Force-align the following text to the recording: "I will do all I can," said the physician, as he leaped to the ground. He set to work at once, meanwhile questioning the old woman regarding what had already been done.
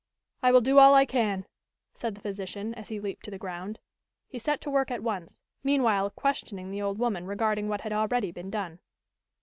"I 0.41 0.51
will 0.51 0.61
do 0.61 0.79
all 0.79 0.95
I 0.95 1.05
can," 1.05 1.45
said 1.93 2.15
the 2.15 2.21
physician, 2.21 2.73
as 2.73 2.87
he 2.89 2.99
leaped 2.99 3.23
to 3.25 3.29
the 3.29 3.37
ground. 3.37 3.77
He 4.27 4.39
set 4.39 4.59
to 4.61 4.71
work 4.71 4.89
at 4.89 5.03
once, 5.03 5.41
meanwhile 5.63 6.09
questioning 6.09 6.71
the 6.71 6.81
old 6.81 6.97
woman 6.97 7.27
regarding 7.27 7.67
what 7.69 7.81
had 7.81 7.93
already 7.93 8.31
been 8.31 8.49
done. 8.49 8.79